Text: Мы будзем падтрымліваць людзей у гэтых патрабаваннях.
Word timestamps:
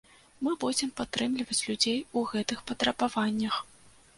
Мы 0.45 0.53
будзем 0.63 0.93
падтрымліваць 1.01 1.59
людзей 1.67 1.99
у 2.21 2.25
гэтых 2.33 2.65
патрабаваннях. 2.73 3.63